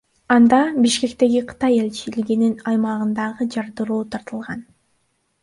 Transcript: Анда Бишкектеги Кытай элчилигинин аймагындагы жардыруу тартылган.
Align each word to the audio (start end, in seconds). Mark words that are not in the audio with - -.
Анда 0.35 0.61
Бишкектеги 0.85 1.41
Кытай 1.49 1.77
элчилигинин 1.81 2.57
аймагындагы 2.73 3.49
жардыруу 3.59 4.01
тартылган. 4.17 4.67